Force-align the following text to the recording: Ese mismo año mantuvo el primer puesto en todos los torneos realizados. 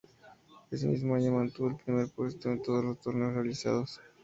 Ese 0.71 0.87
mismo 0.87 1.13
año 1.13 1.31
mantuvo 1.31 1.67
el 1.69 1.75
primer 1.75 2.07
puesto 2.09 2.49
en 2.49 2.63
todos 2.63 2.83
los 2.83 2.99
torneos 2.99 3.35
realizados. 3.35 4.01